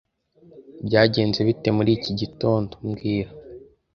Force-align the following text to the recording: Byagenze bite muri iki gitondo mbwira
Byagenze 0.85 1.39
bite 1.47 1.69
muri 1.77 1.91
iki 1.97 2.11
gitondo 2.19 2.73
mbwira 2.87 3.29